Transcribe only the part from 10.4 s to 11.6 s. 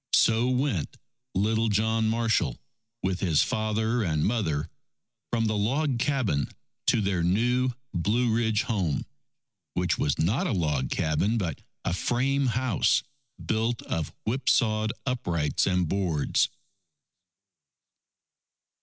a log cabin,